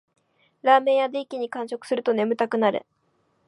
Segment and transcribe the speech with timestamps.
[0.63, 2.87] ラーメン屋で一気に完食すると眠たくなる